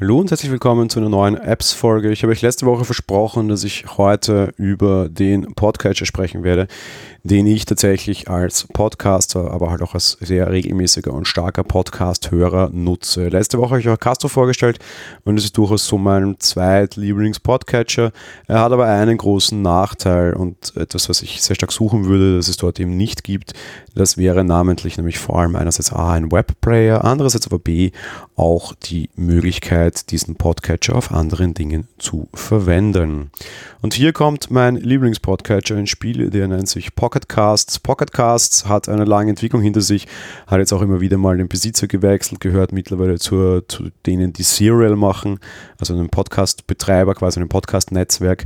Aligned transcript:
Hallo 0.00 0.20
und 0.20 0.30
herzlich 0.30 0.52
willkommen 0.52 0.88
zu 0.88 1.00
einer 1.00 1.08
neuen 1.08 1.36
Apps-Folge. 1.36 2.12
Ich 2.12 2.22
habe 2.22 2.30
euch 2.30 2.40
letzte 2.40 2.66
Woche 2.66 2.84
versprochen, 2.84 3.48
dass 3.48 3.64
ich 3.64 3.84
heute 3.96 4.52
über 4.56 5.08
den 5.08 5.56
Podcatcher 5.56 6.06
sprechen 6.06 6.44
werde, 6.44 6.68
den 7.24 7.48
ich 7.48 7.64
tatsächlich 7.64 8.30
als 8.30 8.68
Podcaster, 8.72 9.50
aber 9.50 9.70
halt 9.70 9.82
auch 9.82 9.94
als 9.94 10.16
sehr 10.20 10.52
regelmäßiger 10.52 11.12
und 11.12 11.26
starker 11.26 11.64
Podcast-Hörer 11.64 12.70
nutze. 12.72 13.28
Letzte 13.28 13.58
Woche 13.58 13.70
habe 13.70 13.80
ich 13.80 13.88
euch 13.88 13.98
Castro 13.98 14.28
vorgestellt 14.28 14.78
und 15.24 15.36
es 15.36 15.46
ist 15.46 15.58
durchaus 15.58 15.84
so 15.84 15.98
mein 15.98 16.36
zweitlieblings-Podcatcher. 16.38 18.12
Er 18.46 18.60
hat 18.60 18.70
aber 18.70 18.86
einen 18.86 19.18
großen 19.18 19.60
Nachteil 19.60 20.34
und 20.34 20.76
etwas, 20.76 21.08
was 21.08 21.22
ich 21.22 21.42
sehr 21.42 21.56
stark 21.56 21.72
suchen 21.72 22.04
würde, 22.04 22.36
dass 22.36 22.46
es 22.46 22.56
dort 22.56 22.78
eben 22.78 22.96
nicht 22.96 23.24
gibt. 23.24 23.52
Das 23.96 24.16
wäre 24.16 24.44
namentlich 24.44 24.96
nämlich 24.96 25.18
vor 25.18 25.40
allem 25.40 25.56
einerseits 25.56 25.92
A, 25.92 26.12
ein 26.12 26.30
Webplayer, 26.30 27.04
andererseits 27.04 27.48
aber 27.48 27.58
B, 27.58 27.90
auch 28.36 28.74
die 28.76 29.10
Möglichkeit, 29.16 29.87
Möglichkeit, 29.88 30.10
diesen 30.10 30.36
Podcatcher 30.36 30.96
auf 30.96 31.12
anderen 31.12 31.54
Dingen 31.54 31.88
zu 31.98 32.28
verwenden. 32.34 33.30
Und 33.80 33.94
hier 33.94 34.12
kommt 34.12 34.50
mein 34.50 34.76
Lieblingspodcatcher 34.76 35.76
ins 35.76 35.90
Spiel, 35.90 36.30
der 36.30 36.48
nennt 36.48 36.68
sich 36.68 36.94
Pocketcasts. 36.94 37.78
Pocketcasts 37.78 38.66
hat 38.66 38.88
eine 38.88 39.04
lange 39.04 39.30
Entwicklung 39.30 39.62
hinter 39.62 39.80
sich, 39.80 40.06
hat 40.46 40.58
jetzt 40.58 40.72
auch 40.72 40.82
immer 40.82 41.00
wieder 41.00 41.16
mal 41.16 41.36
den 41.36 41.48
Besitzer 41.48 41.86
gewechselt, 41.86 42.40
gehört 42.40 42.72
mittlerweile 42.72 43.18
zur, 43.18 43.66
zu 43.68 43.90
denen, 44.04 44.32
die 44.32 44.42
Serial 44.42 44.96
machen, 44.96 45.38
also 45.78 45.94
einem 45.94 46.10
Podcast-Betreiber, 46.10 47.14
quasi 47.14 47.40
einem 47.40 47.48
Podcast-Netzwerk 47.48 48.44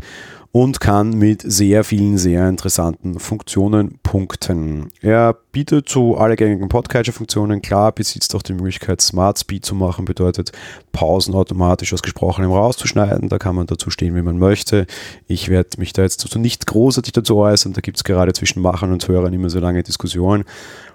und 0.53 0.81
kann 0.81 1.15
mit 1.15 1.43
sehr 1.43 1.83
vielen, 1.83 2.19
sehr 2.19 2.47
interessanten 2.47 3.19
Funktionen 3.19 3.99
punkten. 4.03 4.89
Er 5.01 5.35
bietet 5.51 5.89
so 5.89 6.19
alle 6.19 6.37
gängigen 6.37 6.69
Podcatcher-Funktionen. 6.69 7.63
Klar, 7.63 7.93
besitzt 7.93 8.35
auch 8.35 8.43
die 8.43 8.53
Möglichkeit, 8.53 9.01
Smart 9.01 9.39
Speed 9.39 9.65
zu 9.65 9.75
machen, 9.75 10.05
bedeutet 10.05 10.53
Pausen 10.93 11.35
automatisch 11.35 11.95
aus 11.95 12.03
Gesprochenem 12.03 12.53
rauszuschneiden. 12.53 13.31
Da 13.31 13.39
kann 13.39 13.57
man 13.57 13.67
dazu 13.67 13.89
stehen, 13.89 14.15
wie 14.15 14.21
man 14.21 14.39
möchte. 14.39 14.87
Ich 15.27 15.49
werde 15.49 15.71
mich 15.79 15.95
da 15.95 16.03
jetzt 16.03 16.21
so 16.21 16.39
nicht 16.39 16.67
großartig 16.67 17.15
dazu 17.15 17.39
äußern. 17.39 17.73
Da 17.73 17.81
gibt 17.81 17.97
es 17.97 18.05
gerade 18.05 18.35
zwischen 18.35 18.61
Machern 18.61 18.93
und 18.93 19.09
Hörern 19.09 19.33
immer 19.33 19.49
so 19.49 19.59
lange 19.59 19.83
Diskussionen. 19.83 20.45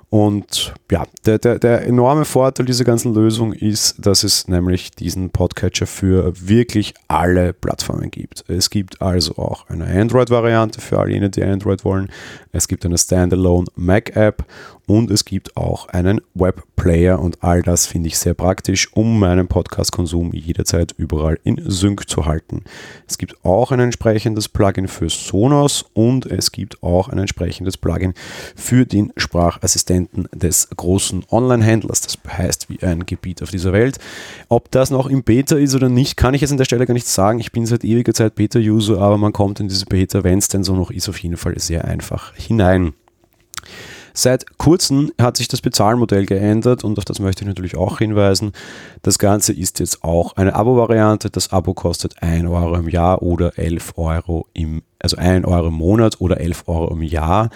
Und 0.10 0.74
ja, 0.90 1.06
der, 1.26 1.38
der, 1.38 1.60
der 1.60 1.86
enorme 1.86 2.24
Vorteil 2.24 2.66
dieser 2.66 2.86
ganzen 2.86 3.14
Lösung 3.14 3.52
ist, 3.52 4.06
dass 4.06 4.24
es 4.24 4.48
nämlich 4.48 4.92
diesen 4.92 5.32
Podcatcher 5.32 5.86
für 5.86 6.32
wirklich 6.40 6.94
alle 7.10 7.52
Plattformen 7.52 8.10
gibt. 8.10 8.46
Es 8.48 8.70
gibt 8.70 9.02
also 9.02 9.36
auch 9.38 9.70
eine 9.70 9.86
Android-Variante 9.86 10.80
für 10.80 11.00
all 11.00 11.12
jene, 11.12 11.30
die 11.30 11.44
Android 11.44 11.84
wollen. 11.84 12.10
Es 12.54 12.70
gibt 12.70 12.86
eine 12.86 12.98
Standalone 12.98 13.68
Mac-App 13.76 14.46
und 14.88 15.12
es 15.12 15.26
gibt 15.26 15.58
auch 15.58 15.90
einen 15.90 16.22
Webplayer 16.34 17.20
und 17.20 17.44
all 17.44 17.62
das 17.62 17.86
finde 17.86 18.08
ich 18.08 18.18
sehr 18.18 18.34
praktisch, 18.34 18.92
um 18.94 19.20
meinen 19.20 19.48
Podcast-Konsum 19.48 20.32
jederzeit 20.34 20.96
überall 20.98 21.38
in 21.44 21.62
Sync 21.70 22.10
zu 22.10 22.26
halten. 22.26 22.64
Es 23.06 23.18
gibt 23.18 23.44
auch 23.44 23.72
ein 23.72 23.82
entsprechendes 23.82 24.48
Plugin 24.48 24.88
für 24.88 25.10
Sonos 25.10 25.86
und 25.94 26.26
es 26.26 26.54
gibt 26.54 26.82
auch 26.82 27.10
ein 27.10 27.20
entsprechendes 27.20 27.78
Plugin 27.78 28.14
für 28.56 28.86
den 28.86 29.12
Sprachassistenten 29.18 30.30
des 30.34 30.70
großen 30.76 31.26
Online-Händlers. 31.30 32.02
Das 32.02 32.18
heißt 32.26 32.70
wie 32.70 32.82
ein 32.82 33.06
Gebiet 33.06 33.44
auf 33.44 33.52
dieser 33.52 33.74
Welt. 33.74 34.00
Ob 34.48 34.72
das 34.72 34.90
noch 34.90 35.08
im 35.08 35.24
Beta 35.24 35.58
ist 35.58 35.76
oder 35.76 35.90
nicht, 35.90 36.16
kann 36.16 36.34
ich 36.34 36.40
jetzt 36.40 36.52
an 36.52 36.58
der 36.58 36.66
Stelle 36.66 36.86
gar 36.86 36.94
nicht 36.94 37.08
sagen. 37.08 37.40
Ich 37.40 37.52
bin 37.52 37.66
seit 37.66 37.84
ewiger 37.84 38.14
Zeit 38.14 38.36
Beta-User, 38.36 39.02
aber 39.02 39.18
man 39.18 39.34
kommt 39.34 39.60
in 39.60 39.68
diese 39.68 39.86
Beta, 39.86 40.24
wenn 40.24 40.40
es 40.40 40.48
denn 40.48 40.64
so 40.64 40.78
noch 40.78 40.92
ist, 40.92 41.10
auf 41.10 41.20
jeden 41.20 41.36
Fall 41.36 41.60
sehr 41.60 41.84
einfach 41.84 42.34
hinein. 42.36 42.94
Seit 44.18 44.58
kurzem 44.58 45.12
hat 45.22 45.38
sich 45.38 45.48
das 45.48 45.62
Bezahlmodell 45.62 46.26
geändert 46.26 46.84
und 46.84 46.98
auf 46.98 47.06
das 47.06 47.20
möchte 47.20 47.44
ich 47.44 47.48
natürlich 47.48 47.78
auch 47.78 48.00
hinweisen. 48.00 48.52
Das 49.04 49.20
Ganze 49.20 49.54
ist 49.54 49.80
jetzt 49.80 50.04
auch 50.04 50.36
eine 50.38 50.56
Abo-Variante. 50.56 51.30
Das 51.30 51.54
Abo 51.54 51.76
kostet 51.76 52.24
1 52.24 52.50
Euro 52.50 52.74
im 52.78 52.90
Jahr 52.90 53.22
oder 53.22 53.60
11 53.60 53.94
Euro 53.96 54.48
im 54.54 54.82
also 55.00 55.18
1 55.18 55.46
Euro 55.46 55.68
im 55.68 55.76
Monat 55.76 56.20
oder 56.20 56.40
11 56.40 56.64
Euro 56.68 56.94
im 56.94 57.02
Jahr. 57.04 57.50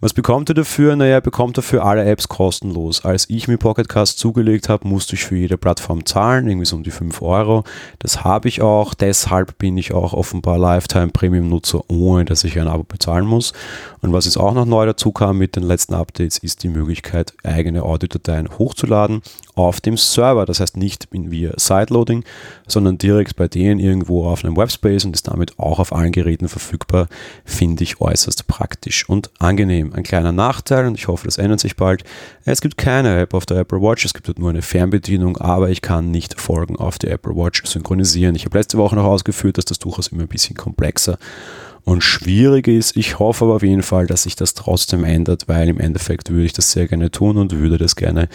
Was 0.00 0.12
bekommt 0.12 0.50
ihr 0.50 0.54
dafür? 0.54 0.96
Naja, 0.96 1.20
bekommt 1.20 1.58
dafür 1.58 1.84
alle 1.84 2.04
Apps 2.04 2.28
kostenlos. 2.28 3.04
Als 3.04 3.28
ich 3.30 3.48
mir 3.48 3.58
Pocketcast 3.58 4.18
zugelegt 4.18 4.68
habe, 4.68 4.86
musste 4.86 5.14
ich 5.14 5.24
für 5.24 5.36
jede 5.36 5.56
Plattform 5.58 6.06
zahlen, 6.06 6.48
irgendwie 6.48 6.66
so 6.66 6.76
um 6.76 6.82
die 6.82 6.90
5 6.90 7.20
Euro. 7.22 7.64
Das 7.98 8.24
habe 8.24 8.48
ich 8.48 8.62
auch, 8.62 8.94
deshalb 8.94 9.58
bin 9.58 9.76
ich 9.76 9.92
auch 9.92 10.12
offenbar 10.12 10.58
Lifetime 10.58 11.08
Premium 11.08 11.48
Nutzer, 11.48 11.82
ohne 11.88 12.24
dass 12.24 12.44
ich 12.44 12.58
ein 12.58 12.68
Abo 12.68 12.84
bezahlen 12.84 13.26
muss. 13.26 13.52
Und 14.00 14.12
was 14.12 14.26
jetzt 14.26 14.36
auch 14.36 14.54
noch 14.54 14.66
neu 14.66 14.86
dazu 14.86 15.12
kam 15.12 15.38
mit 15.38 15.56
den 15.56 15.64
letzten 15.64 15.94
Updates, 15.94 16.38
ist 16.38 16.62
die 16.62 16.68
Möglichkeit, 16.68 17.32
eigene 17.42 17.82
Audiodateien 17.82 18.48
hochzuladen 18.58 19.22
auf 19.54 19.80
dem 19.80 19.96
Server. 19.96 20.46
Das 20.46 20.60
heißt 20.60 20.76
nicht 20.76 21.08
via 21.10 21.52
Sideloading, 21.56 22.24
sondern 22.68 22.98
direkt 22.98 23.36
bei 23.36 23.48
denen 23.48 23.80
irgendwo 23.80 24.26
auf 24.26 24.44
einem 24.44 24.56
Webspace 24.56 25.04
und 25.06 25.16
ist 25.16 25.28
damit 25.28 25.58
auch 25.58 25.78
auf 25.78 25.92
allen 25.92 26.12
Geräten 26.12 26.48
verfügbar, 26.48 26.85
finde 27.44 27.84
ich 27.84 28.00
äußerst 28.00 28.46
praktisch 28.46 29.08
und 29.08 29.30
angenehm. 29.38 29.92
Ein 29.92 30.02
kleiner 30.02 30.32
Nachteil 30.32 30.86
und 30.86 30.94
ich 30.94 31.08
hoffe, 31.08 31.24
das 31.26 31.38
ändert 31.38 31.60
sich 31.60 31.76
bald. 31.76 32.04
Es 32.44 32.60
gibt 32.60 32.76
keine 32.76 33.20
App 33.20 33.34
auf 33.34 33.46
der 33.46 33.58
Apple 33.58 33.80
Watch, 33.80 34.04
es 34.04 34.14
gibt 34.14 34.28
dort 34.28 34.38
nur 34.38 34.50
eine 34.50 34.62
Fernbedienung, 34.62 35.36
aber 35.38 35.70
ich 35.70 35.82
kann 35.82 36.10
nicht 36.10 36.40
Folgen 36.40 36.76
auf 36.76 36.98
der 36.98 37.12
Apple 37.12 37.34
Watch 37.34 37.64
synchronisieren. 37.64 38.34
Ich 38.34 38.44
habe 38.44 38.58
letzte 38.58 38.78
Woche 38.78 38.96
noch 38.96 39.04
ausgeführt, 39.04 39.58
dass 39.58 39.64
das 39.64 39.78
durchaus 39.78 40.08
immer 40.08 40.22
ein 40.22 40.28
bisschen 40.28 40.56
komplexer 40.56 41.18
und 41.86 42.02
schwierig 42.02 42.66
ist. 42.66 42.96
Ich 42.96 43.20
hoffe 43.20 43.44
aber 43.44 43.54
auf 43.54 43.62
jeden 43.62 43.84
Fall, 43.84 44.06
dass 44.08 44.24
sich 44.24 44.34
das 44.34 44.54
trotzdem 44.54 45.04
ändert, 45.04 45.46
weil 45.46 45.68
im 45.68 45.78
Endeffekt 45.78 46.30
würde 46.30 46.44
ich 46.44 46.52
das 46.52 46.72
sehr 46.72 46.88
gerne 46.88 47.12
tun 47.12 47.36
und 47.36 47.52
würde 47.52 47.78
das 47.78 47.94
gerne 47.94 48.28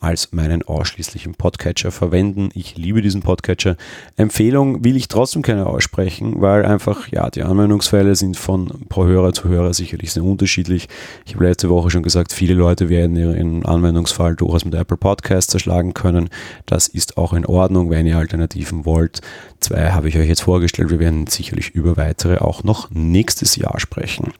als 0.00 0.32
meinen 0.32 0.62
ausschließlichen 0.62 1.34
Podcatcher 1.34 1.90
verwenden. 1.90 2.50
Ich 2.54 2.76
liebe 2.76 3.02
diesen 3.02 3.22
Podcatcher. 3.22 3.76
Empfehlung 4.16 4.84
will 4.84 4.96
ich 4.96 5.08
trotzdem 5.08 5.42
keine 5.42 5.66
aussprechen, 5.66 6.40
weil 6.40 6.64
einfach, 6.64 7.08
ja, 7.08 7.28
die 7.30 7.42
Anwendungsfälle 7.42 8.14
sind 8.14 8.36
von 8.36 8.86
pro 8.88 9.06
Hörer 9.06 9.32
zu 9.32 9.48
Hörer 9.48 9.74
sicherlich 9.74 10.12
sehr 10.12 10.22
unterschiedlich. 10.22 10.88
Ich 11.26 11.34
habe 11.34 11.46
letzte 11.46 11.68
Woche 11.68 11.90
schon 11.90 12.04
gesagt, 12.04 12.32
viele 12.32 12.54
Leute 12.54 12.88
werden 12.88 13.16
ihren 13.16 13.66
Anwendungsfall 13.66 14.36
durchaus 14.36 14.64
mit 14.64 14.74
Apple 14.74 14.96
Podcast 14.96 15.50
zerschlagen 15.50 15.94
können. 15.94 16.28
Das 16.66 16.86
ist 16.86 17.16
auch 17.16 17.32
in 17.32 17.44
Ordnung, 17.44 17.90
wenn 17.90 18.06
ihr 18.06 18.18
Alternativen 18.18 18.84
wollt. 18.84 19.20
Zwei 19.60 19.90
habe 19.90 20.08
ich 20.08 20.16
euch 20.16 20.28
jetzt 20.28 20.42
vorgestellt. 20.42 20.90
Wir 20.90 21.00
werden 21.00 21.26
sicherlich 21.26 21.70
über 21.70 21.96
weitere 21.96 22.38
auch 22.38 22.62
noch 22.62 22.90
nächstes 22.92 23.56
Jahr 23.56 23.80
sprechen. 23.80 24.32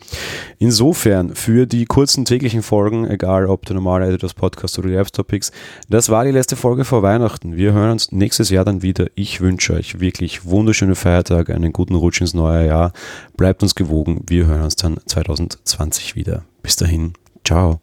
Insofern 0.60 1.34
für 1.34 1.66
die 1.66 1.86
kurzen 1.86 2.24
täglichen 2.24 2.62
Folgen, 2.62 3.04
egal 3.10 3.46
ob 3.46 3.66
der 3.66 3.74
normale 3.74 4.06
Editors 4.06 4.34
Podcast 4.34 4.78
oder 4.78 4.88
die 4.88 4.94
Apps 4.94 5.10
Topics, 5.10 5.47
das 5.88 6.08
war 6.08 6.24
die 6.24 6.30
letzte 6.30 6.56
Folge 6.56 6.84
vor 6.84 7.02
Weihnachten. 7.02 7.56
Wir 7.56 7.72
hören 7.72 7.92
uns 7.92 8.12
nächstes 8.12 8.50
Jahr 8.50 8.64
dann 8.64 8.82
wieder. 8.82 9.06
Ich 9.14 9.40
wünsche 9.40 9.74
euch 9.74 10.00
wirklich 10.00 10.44
wunderschöne 10.44 10.94
Feiertage, 10.94 11.54
einen 11.54 11.72
guten 11.72 11.94
Rutsch 11.94 12.20
ins 12.20 12.34
neue 12.34 12.66
Jahr. 12.66 12.92
Bleibt 13.36 13.62
uns 13.62 13.74
gewogen. 13.74 14.22
Wir 14.26 14.46
hören 14.46 14.62
uns 14.62 14.76
dann 14.76 14.98
2020 15.04 16.16
wieder. 16.16 16.44
Bis 16.62 16.76
dahin. 16.76 17.14
Ciao. 17.44 17.80